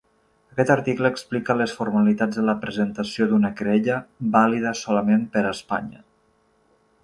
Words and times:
Aquest 0.53 0.69
article 0.75 1.09
explica 1.15 1.55
les 1.59 1.75
formalitats 1.81 2.39
de 2.41 2.47
la 2.47 2.57
presentació 2.63 3.29
d'una 3.33 3.53
querella, 3.61 4.01
vàlida 4.39 4.75
solament 4.83 5.29
per 5.37 5.45
a 5.47 5.55
Espanya. 5.59 6.05